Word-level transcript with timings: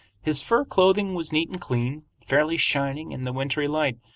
His 0.23 0.41
fur 0.41 0.65
clothing 0.65 1.13
was 1.13 1.31
neat 1.31 1.49
and 1.51 1.61
clean, 1.61 2.05
fairly 2.25 2.57
shining 2.57 3.11
in 3.11 3.23
the 3.23 3.31
wintry 3.31 3.67
light. 3.67 3.99